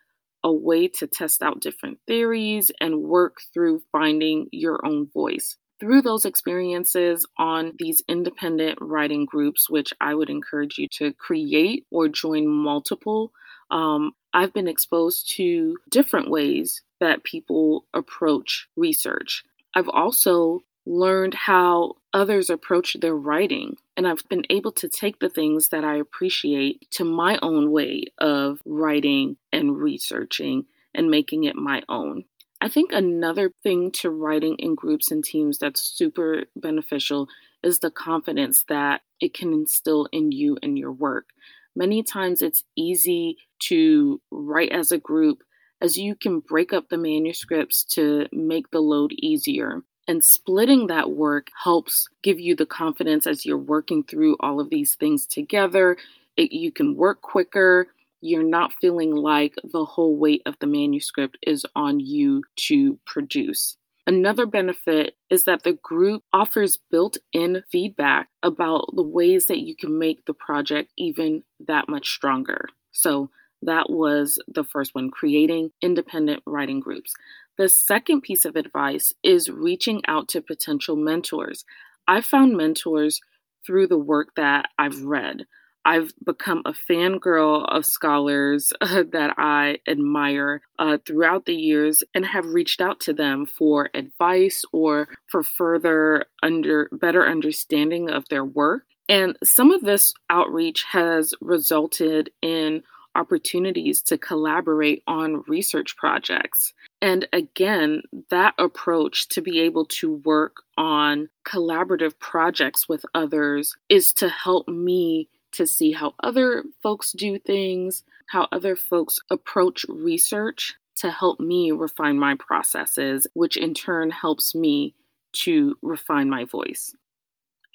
a 0.43 0.51
way 0.51 0.88
to 0.88 1.08
test 1.08 1.41
out 1.41 1.62
different 1.62 2.00
theories 2.08 2.72
and 2.79 3.03
work 3.03 3.38
through 3.53 3.81
finding 3.91 4.48
your 4.51 4.86
own 4.86 5.08
voice. 5.08 5.58
Through 5.79 6.01
those 6.01 6.25
experiences 6.25 7.25
on 7.38 7.74
these 7.77 8.01
independent 8.08 8.79
writing 8.81 9.25
groups, 9.25 9.69
which 9.69 9.93
I 10.01 10.13
would 10.13 10.29
encourage 10.29 10.77
you 10.77 10.88
to 10.93 11.13
create 11.13 11.86
or 11.89 12.10
join 12.10 12.48
multiple, 12.48 13.31
um, 13.72 14.12
I've 14.34 14.53
been 14.53 14.67
exposed 14.67 15.31
to 15.38 15.77
different 15.89 16.29
ways 16.29 16.81
that 17.00 17.24
people 17.24 17.86
approach 17.93 18.67
research. 18.75 19.43
I've 19.74 19.89
also 19.89 20.62
learned 20.86 21.33
how 21.33 21.93
others 22.13 22.50
approach 22.50 22.98
their 23.00 23.15
writing. 23.15 23.77
And 23.95 24.07
I've 24.07 24.27
been 24.29 24.45
able 24.50 24.71
to 24.74 24.89
take 24.89 25.19
the 25.19 25.29
things 25.29 25.69
that 25.69 25.83
I 25.83 25.98
appreciate 25.98 26.89
to 26.91 27.03
my 27.03 27.38
own 27.41 27.71
way 27.71 28.05
of 28.17 28.59
writing 28.65 29.38
and 29.51 29.77
researching 29.77 30.65
and 30.93 31.09
making 31.09 31.43
it 31.43 31.55
my 31.55 31.83
own. 31.89 32.25
I 32.62 32.67
think 32.67 32.91
another 32.91 33.51
thing 33.63 33.91
to 33.93 34.09
writing 34.09 34.55
in 34.59 34.75
groups 34.75 35.12
and 35.12 35.24
teams 35.24 35.59
that's 35.59 35.81
super 35.81 36.43
beneficial 36.55 37.29
is 37.63 37.79
the 37.79 37.91
confidence 37.91 38.65
that 38.67 39.01
it 39.21 39.33
can 39.33 39.53
instill 39.53 40.07
in 40.12 40.31
you 40.31 40.57
and 40.62 40.77
your 40.77 40.91
work. 40.91 41.27
Many 41.75 42.03
times 42.03 42.41
it's 42.41 42.63
easy 42.75 43.38
to 43.59 44.19
write 44.31 44.71
as 44.71 44.91
a 44.91 44.98
group 44.98 45.43
as 45.81 45.98
you 45.98 46.15
can 46.15 46.39
break 46.41 46.74
up 46.74 46.89
the 46.89 46.98
manuscripts 46.98 47.83
to 47.86 48.27
make 48.33 48.69
the 48.71 48.81
load 48.81 49.13
easier. 49.13 49.83
And 50.09 50.23
splitting 50.23 50.87
that 50.87 51.11
work 51.11 51.51
helps 51.63 52.09
give 52.23 52.39
you 52.39 52.55
the 52.55 52.65
confidence 52.65 53.27
as 53.27 53.45
you're 53.45 53.59
working 53.59 54.03
through 54.03 54.37
all 54.39 54.59
of 54.59 54.71
these 54.71 54.95
things 54.95 55.27
together. 55.27 55.97
It, 56.35 56.51
you 56.51 56.71
can 56.71 56.95
work 56.95 57.21
quicker. 57.21 57.85
You're 58.19 58.41
not 58.41 58.73
feeling 58.81 59.15
like 59.15 59.53
the 59.63 59.85
whole 59.85 60.17
weight 60.17 60.41
of 60.47 60.55
the 60.59 60.65
manuscript 60.65 61.37
is 61.43 61.63
on 61.75 61.99
you 61.99 62.43
to 62.69 62.97
produce. 63.05 63.77
Another 64.07 64.47
benefit 64.47 65.15
is 65.29 65.43
that 65.43 65.61
the 65.61 65.73
group 65.73 66.23
offers 66.33 66.79
built 66.89 67.17
in 67.31 67.61
feedback 67.71 68.29
about 68.41 68.89
the 68.95 69.03
ways 69.03 69.45
that 69.45 69.59
you 69.59 69.75
can 69.75 69.99
make 69.99 70.25
the 70.25 70.33
project 70.33 70.91
even 70.97 71.43
that 71.67 71.87
much 71.87 72.09
stronger. 72.09 72.65
So, 72.91 73.29
that 73.61 73.89
was 73.89 74.39
the 74.47 74.63
first 74.63 74.95
one 74.95 75.11
creating 75.11 75.71
independent 75.81 76.41
writing 76.45 76.79
groups. 76.79 77.13
The 77.59 77.67
second 77.67 78.21
piece 78.21 78.45
of 78.45 78.55
advice 78.55 79.13
is 79.21 79.49
reaching 79.49 80.01
out 80.07 80.29
to 80.29 80.41
potential 80.41 80.95
mentors. 80.95 81.65
I 82.07 82.21
found 82.21 82.55
mentors 82.55 83.19
through 83.67 83.87
the 83.87 83.97
work 83.97 84.29
that 84.37 84.69
I've 84.79 85.03
read. 85.03 85.45
I've 85.83 86.13
become 86.25 86.61
a 86.63 86.71
fangirl 86.71 87.65
of 87.67 87.85
scholars 87.85 88.71
uh, 88.81 89.03
that 89.11 89.33
I 89.37 89.79
admire 89.85 90.61
uh, 90.79 90.99
throughout 91.05 91.45
the 91.45 91.53
years 91.53 92.01
and 92.15 92.25
have 92.25 92.45
reached 92.45 92.79
out 92.79 93.01
to 93.01 93.13
them 93.13 93.45
for 93.45 93.89
advice 93.93 94.63
or 94.71 95.09
for 95.27 95.43
further 95.43 96.27
under 96.41 96.87
better 96.93 97.27
understanding 97.27 98.09
of 98.09 98.23
their 98.29 98.45
work. 98.45 98.83
And 99.09 99.37
some 99.43 99.71
of 99.71 99.81
this 99.81 100.13
outreach 100.29 100.85
has 100.89 101.33
resulted 101.41 102.29
in 102.41 102.83
opportunities 103.15 104.01
to 104.03 104.17
collaborate 104.17 105.03
on 105.07 105.43
research 105.45 105.97
projects. 105.97 106.73
And 107.01 107.27
again, 107.32 108.01
that 108.29 108.53
approach 108.58 109.29
to 109.29 109.41
be 109.41 109.60
able 109.62 109.86
to 109.86 110.15
work 110.25 110.63
on 110.77 111.29
collaborative 111.46 112.18
projects 112.20 112.89
with 112.89 113.06
others 113.13 113.75
is 113.88 114.12
to 114.13 114.27
help 114.27 114.68
me 114.68 115.29
to 115.53 115.65
see 115.65 115.91
how 115.91 116.13
other 116.24 116.63
folks 116.84 117.13
do 117.13 117.39
things, 117.39 118.03
how 118.27 118.48
other 118.51 118.75
folks 118.75 119.20
approach 119.29 119.86
research 119.88 120.75
to 120.96 121.10
help 121.10 121.39
me 121.39 121.72
refine 121.72 122.20
my 122.20 122.36
processes, 122.36 123.25
which 123.34 123.56
in 123.56 123.74
turn 123.74 124.12
helps 124.12 124.53
me 124.53 124.94
to 125.32 125.75
refine 125.82 126.29
my 126.29 126.44
voice. 126.44 126.94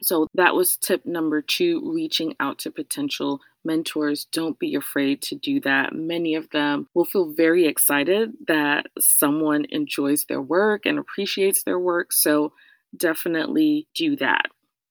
So 0.04 0.26
that 0.34 0.54
was 0.54 0.76
tip 0.76 1.06
number 1.06 1.42
two 1.42 1.92
reaching 1.92 2.34
out 2.38 2.58
to 2.60 2.70
potential 2.70 3.40
mentors. 3.64 4.26
Don't 4.26 4.58
be 4.58 4.74
afraid 4.74 5.22
to 5.22 5.34
do 5.34 5.60
that. 5.60 5.94
Many 5.94 6.34
of 6.34 6.50
them 6.50 6.88
will 6.94 7.04
feel 7.04 7.32
very 7.32 7.66
excited 7.66 8.32
that 8.46 8.86
someone 8.98 9.64
enjoys 9.70 10.26
their 10.26 10.42
work 10.42 10.84
and 10.84 10.98
appreciates 10.98 11.62
their 11.62 11.78
work. 11.78 12.12
So 12.12 12.52
definitely 12.96 13.88
do 13.94 14.16
that. 14.16 14.46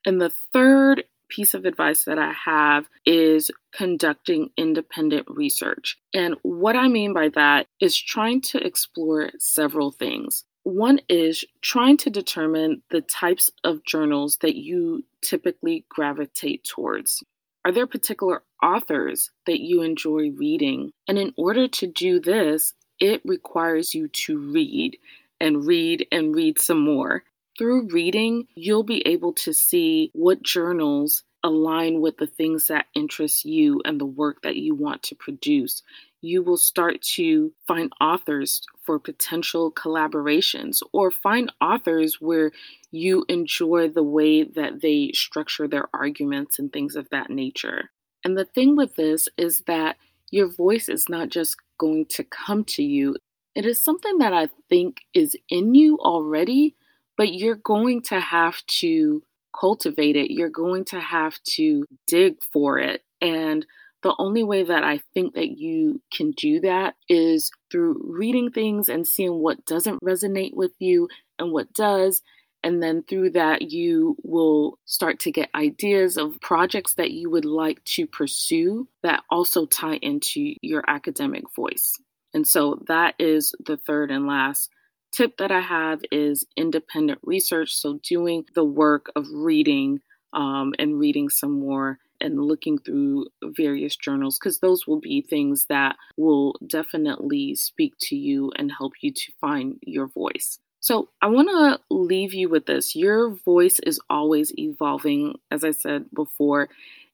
And 0.06 0.20
the 0.20 0.34
third 0.52 1.04
piece 1.30 1.54
of 1.54 1.66
advice 1.66 2.04
that 2.06 2.20
I 2.20 2.34
have 2.46 2.88
is 3.06 3.50
conducting 3.72 4.50
independent 4.58 5.28
research. 5.30 5.98
And 6.14 6.36
what 6.44 6.76
I 6.76 6.88
mean 6.88 7.14
by 7.14 7.30
that 7.30 7.68
is 7.80 8.00
trying 8.00 8.42
to 8.42 8.66
explore 8.66 9.30
several 9.40 9.92
things. 9.92 10.44
One 10.64 11.00
is 11.10 11.44
trying 11.62 11.98
to 11.98 12.10
determine 12.10 12.84
the 12.90 13.02
types 13.02 13.52
of 13.64 13.84
journals 13.84 14.38
that 14.38 14.56
you 14.56 15.04
typically 15.22 15.86
gravitate 15.90 16.64
towards. 16.64 17.22
Are 17.66 17.72
there 17.72 17.88
particular 17.88 18.44
authors 18.62 19.32
that 19.46 19.62
you 19.62 19.82
enjoy 19.82 20.32
reading? 20.32 20.92
And 21.08 21.18
in 21.18 21.34
order 21.38 21.68
to 21.68 21.88
do 21.88 22.20
this, 22.20 22.74
it 23.00 23.22
requires 23.26 23.94
you 23.94 24.08
to 24.08 24.38
read 24.38 24.98
and 25.40 25.66
read 25.66 26.08
and 26.12 26.34
read 26.34 26.60
some 26.60 26.80
more. 26.80 27.24
Through 27.58 27.90
reading, 27.90 28.48
you'll 28.56 28.84
be 28.84 29.06
able 29.06 29.34
to 29.34 29.54
see 29.54 30.12
what 30.14 30.44
journals 30.44 31.24
align 31.44 32.00
with 32.00 32.18
the 32.18 32.28
things 32.28 32.68
that 32.68 32.88
interest 32.96 33.44
you 33.44 33.82
and 33.84 34.00
the 34.00 34.06
work 34.06 34.42
that 34.44 34.56
you 34.56 34.74
want 34.74 35.04
to 35.04 35.16
produce 35.16 35.84
you 36.24 36.42
will 36.42 36.58
start 36.58 37.02
to 37.02 37.54
find 37.68 37.92
authors 38.02 38.62
for 38.82 38.98
potential 38.98 39.72
collaborations 39.72 40.82
or 40.94 41.12
find 41.12 41.52
authors 41.62 42.22
where 42.22 42.52
you 42.92 43.26
enjoy 43.28 43.90
the 43.90 44.04
way 44.04 44.44
that 44.44 44.82
they 44.82 45.12
structure 45.14 45.68
their 45.68 45.88
arguments 45.94 46.60
and 46.60 46.72
things 46.72 46.96
of 46.96 47.10
that 47.10 47.30
nature. 47.30 47.92
And 48.24 48.38
the 48.38 48.46
thing 48.46 48.78
with 48.78 48.96
this 48.96 49.28
is 49.38 49.64
that 49.68 49.98
your 50.32 50.48
voice 50.48 50.90
is 50.90 51.10
not 51.10 51.30
just 51.30 51.58
going 51.78 52.06
to 52.08 52.24
come 52.24 52.64
to 52.64 52.84
you, 52.84 53.18
It 53.56 53.66
is 53.66 53.84
something 53.84 54.18
that 54.18 54.34
I 54.34 54.50
think 54.70 55.02
is 55.14 55.38
in 55.50 55.76
you 55.76 55.98
already, 56.00 56.76
but 57.18 57.34
you're 57.34 57.56
going 57.56 58.02
to 58.04 58.20
have 58.20 58.66
to 58.80 59.22
cultivate 59.60 60.16
it. 60.16 60.32
You're 60.32 60.50
going 60.50 60.86
to 60.86 61.00
have 61.00 61.38
to 61.56 61.86
dig 62.08 62.42
for 62.52 62.80
it. 62.80 63.04
And 63.22 63.66
the 64.04 64.14
only 64.20 64.44
way 64.44 64.64
that 64.64 64.84
I 64.84 65.00
think 65.14 65.34
that 65.36 65.58
you 65.58 66.02
can 66.14 66.32
do 66.32 66.60
that 66.60 66.96
is 67.10 67.52
through 67.72 68.02
reading 68.04 68.52
things 68.52 68.90
and 68.90 69.08
seeing 69.08 69.40
what 69.40 69.66
doesn't 69.66 70.04
resonate 70.04 70.54
with 70.54 70.74
you 70.80 71.08
and 71.40 71.52
what 71.52 71.74
does. 71.74 72.22
And 72.64 72.84
then 72.84 73.04
through 73.04 73.32
that, 73.32 73.62
you 73.72 74.16
will 74.24 74.78
start 74.86 75.20
to 75.22 75.32
get 75.32 75.50
ideas 75.56 76.18
of 76.18 76.40
projects 76.42 76.96
that 76.96 77.12
you 77.12 77.30
would 77.30 77.46
like 77.46 77.84
to 77.86 78.06
pursue 78.06 78.88
that 79.04 79.24
also 79.30 79.66
tie 79.66 79.96
into 79.96 80.54
your 80.62 80.84
academic 80.88 81.44
voice. 81.56 81.98
And 82.34 82.48
so 82.48 82.82
that 82.88 83.16
is 83.20 83.56
the 83.66 83.78
third 83.78 84.12
and 84.12 84.28
last 84.28 84.70
tip 85.14 85.38
that 85.38 85.52
I 85.52 85.62
have 85.62 86.02
is 86.12 86.46
independent 86.58 87.20
research. 87.24 87.74
So 87.74 88.00
doing 88.04 88.46
the 88.56 88.64
work 88.64 89.12
of 89.16 89.28
reading 89.32 90.02
um, 90.34 90.74
and 90.80 91.00
reading 91.00 91.30
some 91.30 91.60
more 91.60 92.00
and 92.24 92.42
looking 92.42 92.80
through 92.80 93.28
various 93.44 93.96
journals 93.96 94.40
because 94.40 94.60
those 94.60 94.88
will 94.88 95.00
be 95.00 95.22
things 95.22 95.66
that 95.70 95.96
will 96.18 96.56
definitely 96.66 97.56
speak 97.56 97.94
to 98.00 98.16
you 98.16 98.52
and 98.56 98.72
help 98.72 98.94
you 99.02 99.12
to 99.12 99.32
find 99.40 99.78
your 99.82 100.08
voice. 100.08 100.60
So, 100.80 101.10
I 101.22 101.28
want 101.28 101.48
to 101.48 101.80
leave 101.96 102.34
you 102.34 102.50
with 102.50 102.66
this. 102.66 102.96
Your 102.96 103.30
voice 103.46 103.80
is 103.80 104.02
always 104.10 104.52
evolving. 104.58 105.36
As 105.50 105.64
I 105.64 105.72
said 105.72 106.06
before, 106.14 106.68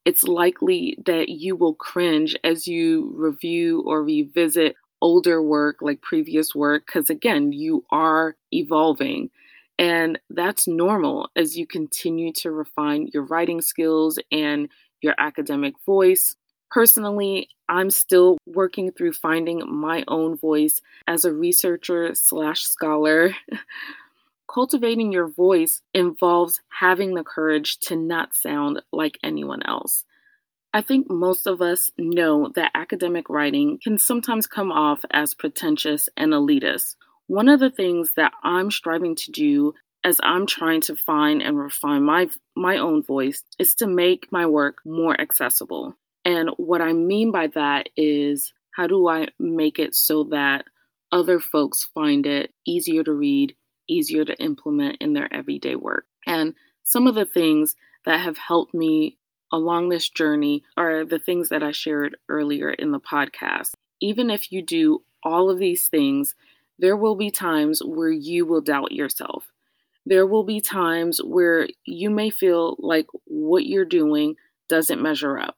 it's 0.05 0.23
likely 0.23 0.97
that 1.05 1.29
you 1.29 1.55
will 1.55 1.75
cringe 1.75 2.35
as 2.43 2.67
you 2.67 3.11
review 3.15 3.83
or 3.85 4.03
revisit 4.03 4.75
older 5.01 5.41
work, 5.41 5.77
like 5.81 6.01
previous 6.01 6.55
work, 6.55 6.85
because 6.85 7.09
again, 7.09 7.51
you 7.51 7.85
are 7.91 8.35
evolving. 8.51 9.29
And 9.77 10.19
that's 10.29 10.67
normal 10.67 11.29
as 11.35 11.57
you 11.57 11.65
continue 11.65 12.33
to 12.33 12.51
refine 12.51 13.07
your 13.13 13.23
writing 13.23 13.61
skills 13.61 14.19
and 14.31 14.67
your 15.01 15.15
academic 15.17 15.75
voice. 15.85 16.35
Personally, 16.71 17.49
I'm 17.67 17.89
still 17.89 18.37
working 18.45 18.91
through 18.91 19.13
finding 19.13 19.61
my 19.67 20.03
own 20.07 20.37
voice 20.37 20.81
as 21.07 21.25
a 21.25 21.33
researcher 21.33 22.13
slash 22.15 22.63
scholar. 22.63 23.31
Cultivating 24.53 25.11
your 25.11 25.27
voice 25.27 25.81
involves 25.93 26.61
having 26.69 27.13
the 27.13 27.23
courage 27.23 27.77
to 27.81 27.95
not 27.95 28.33
sound 28.33 28.81
like 28.91 29.19
anyone 29.23 29.61
else. 29.63 30.03
I 30.73 30.81
think 30.81 31.09
most 31.09 31.47
of 31.47 31.61
us 31.61 31.91
know 31.97 32.51
that 32.55 32.71
academic 32.75 33.29
writing 33.29 33.79
can 33.83 33.97
sometimes 33.97 34.45
come 34.45 34.71
off 34.71 35.03
as 35.11 35.33
pretentious 35.33 36.09
and 36.15 36.31
elitist. 36.31 36.95
One 37.27 37.49
of 37.49 37.59
the 37.59 37.71
things 37.71 38.13
that 38.15 38.33
I'm 38.43 38.69
striving 38.69 39.15
to 39.15 39.31
do 39.31 39.73
as 40.03 40.19
I'm 40.23 40.45
trying 40.45 40.81
to 40.81 40.95
find 40.95 41.41
and 41.41 41.57
refine 41.57 42.03
my 42.03 42.29
my 42.55 42.77
own 42.77 43.03
voice 43.03 43.43
is 43.57 43.75
to 43.75 43.87
make 43.87 44.31
my 44.31 44.45
work 44.45 44.77
more 44.85 45.19
accessible. 45.19 45.95
And 46.25 46.49
what 46.57 46.81
I 46.81 46.93
mean 46.93 47.31
by 47.31 47.47
that 47.47 47.89
is 47.95 48.53
how 48.75 48.87
do 48.87 49.07
I 49.07 49.27
make 49.39 49.79
it 49.79 49.95
so 49.95 50.25
that 50.25 50.65
other 51.11 51.39
folks 51.39 51.89
find 51.93 52.25
it 52.25 52.53
easier 52.65 53.03
to 53.03 53.11
read, 53.11 53.55
easier 53.87 54.23
to 54.25 54.41
implement 54.41 54.97
in 55.01 55.13
their 55.13 55.33
everyday 55.33 55.75
work. 55.75 56.05
And 56.27 56.53
some 56.83 57.07
of 57.07 57.15
the 57.15 57.25
things 57.25 57.75
that 58.05 58.19
have 58.19 58.37
helped 58.37 58.73
me 58.73 59.17
along 59.51 59.89
this 59.89 60.09
journey 60.09 60.63
are 60.77 61.05
the 61.05 61.19
things 61.19 61.49
that 61.49 61.63
I 61.63 61.71
shared 61.71 62.15
earlier 62.27 62.69
in 62.69 62.91
the 62.91 62.99
podcast. 62.99 63.71
Even 63.99 64.29
if 64.29 64.51
you 64.51 64.61
do 64.61 65.03
all 65.23 65.49
of 65.49 65.59
these 65.59 65.87
things, 65.87 66.35
there 66.77 66.95
will 66.95 67.15
be 67.15 67.31
times 67.31 67.81
where 67.83 68.11
you 68.11 68.45
will 68.45 68.61
doubt 68.61 68.91
yourself. 68.91 69.51
There 70.09 70.25
will 70.25 70.43
be 70.43 70.59
times 70.59 71.21
where 71.23 71.67
you 71.85 72.09
may 72.09 72.31
feel 72.31 72.75
like 72.79 73.05
what 73.25 73.67
you're 73.67 73.85
doing 73.85 74.33
doesn't 74.67 75.03
measure 75.03 75.37
up. 75.37 75.55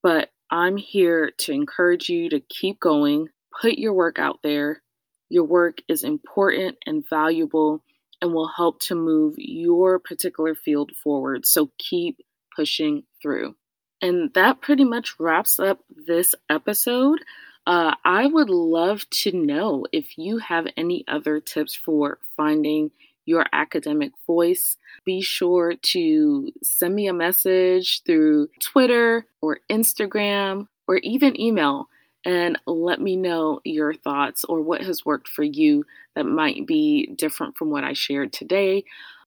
But 0.00 0.30
I'm 0.48 0.76
here 0.76 1.32
to 1.38 1.52
encourage 1.52 2.08
you 2.08 2.30
to 2.30 2.38
keep 2.38 2.78
going, 2.78 3.30
put 3.60 3.78
your 3.78 3.92
work 3.92 4.20
out 4.20 4.38
there. 4.44 4.80
Your 5.28 5.42
work 5.42 5.78
is 5.88 6.04
important 6.04 6.76
and 6.86 7.04
valuable 7.10 7.82
and 8.22 8.32
will 8.32 8.52
help 8.56 8.78
to 8.82 8.94
move 8.94 9.34
your 9.38 9.98
particular 9.98 10.54
field 10.54 10.92
forward. 11.02 11.44
So 11.44 11.72
keep 11.76 12.18
pushing 12.54 13.02
through. 13.20 13.56
And 14.00 14.32
that 14.34 14.60
pretty 14.60 14.84
much 14.84 15.16
wraps 15.18 15.58
up 15.58 15.80
this 16.06 16.36
episode. 16.48 17.18
Uh, 17.66 17.96
I 18.04 18.26
would 18.26 18.50
love 18.50 19.10
to 19.10 19.32
know 19.32 19.84
if 19.92 20.16
you 20.16 20.38
have 20.38 20.68
any 20.76 21.04
other 21.08 21.40
tips 21.40 21.74
for 21.74 22.18
finding 22.36 22.92
your 23.30 23.46
academic 23.52 24.12
voice. 24.26 24.76
Be 25.04 25.22
sure 25.22 25.74
to 25.74 26.50
send 26.62 26.94
me 26.94 27.06
a 27.06 27.12
message 27.12 28.02
through 28.04 28.48
Twitter 28.60 29.26
or 29.40 29.60
Instagram 29.70 30.66
or 30.86 30.96
even 30.98 31.40
email 31.40 31.88
and 32.24 32.58
let 32.66 33.00
me 33.00 33.16
know 33.16 33.60
your 33.64 33.94
thoughts 33.94 34.44
or 34.44 34.60
what 34.60 34.82
has 34.82 35.06
worked 35.06 35.28
for 35.28 35.44
you 35.44 35.84
that 36.14 36.24
might 36.24 36.66
be 36.66 37.06
different 37.16 37.56
from 37.56 37.70
what 37.70 37.84
I 37.84 37.94
shared 37.94 38.32
today. 38.32 38.84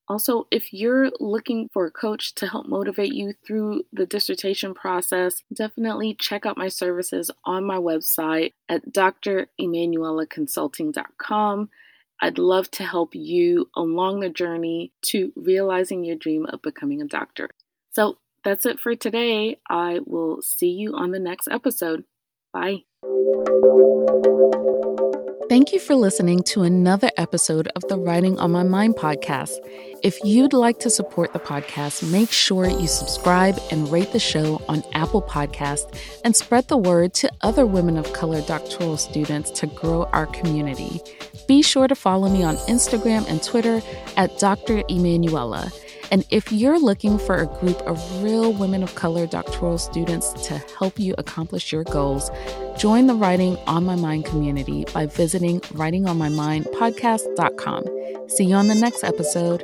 Also, 0.10 0.48
if 0.52 0.74
you're 0.74 1.12
looking 1.20 1.70
for 1.74 1.86
a 1.86 1.92
coach 1.92 2.36
to 2.36 2.46
help 2.46 2.68
motivate 2.68 3.14
you 3.14 3.34
through 3.46 3.84
the 3.94 4.06
dissertation 4.06 4.74
process, 4.74 5.44
definitely 5.54 6.14
check 6.14 6.46
out 6.46 6.58
my 6.58 6.68
services 6.68 7.32
on 7.46 7.64
my 7.64 7.78
website 7.78 8.52
at 8.68 8.92
dremanuelaconsulting.com. 8.92 11.70
I'd 12.24 12.38
love 12.38 12.72
to 12.72 12.86
help 12.86 13.16
you 13.16 13.70
along 13.76 14.22
the 14.22 14.30
journey 14.30 14.94
to 15.08 15.34
realizing 15.36 16.06
your 16.06 16.16
dream 16.16 16.46
of 16.46 16.62
becoming 16.62 17.02
a 17.02 17.06
doctor. 17.06 17.50
So 17.92 18.18
that's 18.46 18.66
it 18.66 18.80
for 18.80 18.96
today. 18.96 19.60
I 19.70 20.00
will 20.06 20.42
see 20.42 20.70
you 20.70 20.96
on 20.96 21.12
the 21.12 21.20
next 21.20 21.50
episode. 21.52 22.06
Bye. 22.54 22.84
Thank 25.50 25.74
you 25.74 25.80
for 25.80 25.94
listening 25.96 26.42
to 26.44 26.64
another 26.64 27.12
episode 27.18 27.68
of 27.76 27.84
the 27.88 27.98
Writing 27.98 28.40
on 28.40 28.52
My 28.52 28.64
Mind 28.64 28.96
podcast. 28.96 29.52
If 30.02 30.18
you'd 30.24 30.54
like 30.54 30.80
to 30.80 30.90
support 30.90 31.34
the 31.34 31.40
podcast, 31.40 32.10
make 32.12 32.32
sure 32.32 32.68
you 32.68 32.88
subscribe 32.88 33.60
and 33.70 33.92
rate 33.92 34.14
the 34.14 34.20
show 34.20 34.62
on 34.68 34.84
Apple 34.94 35.22
Podcast 35.22 36.00
and 36.24 36.36
spread 36.36 36.68
the 36.70 36.78
word 36.78 37.14
to 37.16 37.32
other 37.42 37.66
women 37.66 37.98
of 37.98 38.14
color 38.14 38.42
doctoral 38.42 38.98
students 38.98 39.52
to 39.52 39.68
grow 39.68 40.06
our 40.14 40.28
community. 40.28 41.02
Be 41.48 41.62
sure 41.62 41.88
to 41.88 41.96
follow 41.96 42.30
me 42.30 42.44
on 42.44 42.56
Instagram 42.68 43.30
and 43.30 43.44
Twitter 43.44 43.82
at 44.18 44.38
Dr. 44.40 44.84
Emanuela. 44.90 45.72
And 46.14 46.26
if 46.30 46.50
you're 46.52 46.80
looking 46.80 47.18
for 47.18 47.38
a 47.38 47.48
group 47.48 47.82
of 47.88 48.24
real 48.24 48.54
women 48.54 48.84
of 48.84 48.94
color 48.94 49.26
doctoral 49.26 49.80
students 49.80 50.32
to 50.48 50.60
help 50.78 51.00
you 51.00 51.16
accomplish 51.18 51.72
your 51.72 51.86
goals, 51.86 52.30
join 52.78 53.08
the 53.08 53.16
Writing 53.16 53.58
on 53.66 53.84
My 53.84 53.96
Mind 53.96 54.26
community 54.26 54.86
by 54.94 55.08
visiting 55.08 55.60
writingonmymindpodcast.com. 55.62 58.30
See 58.30 58.44
you 58.44 58.54
on 58.54 58.68
the 58.68 58.76
next 58.76 59.04
episode. 59.04 59.64